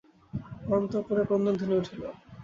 অন্তঃপুরে 0.69 1.23
ক্রন্দনধ্বনি 1.27 1.75
উঠিল। 1.81 2.01